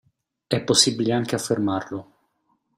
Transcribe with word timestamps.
È 0.47 0.59
possibile 0.63 1.13
anche 1.13 1.35
affermarlo. 1.35 2.11